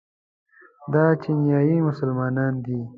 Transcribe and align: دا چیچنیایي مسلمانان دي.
دا 0.93 1.05
چیچنیایي 1.21 1.77
مسلمانان 1.87 2.53
دي. 2.65 2.79